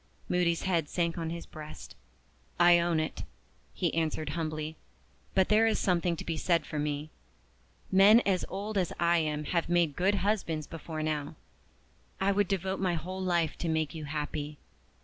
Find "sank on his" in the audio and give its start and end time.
0.89-1.45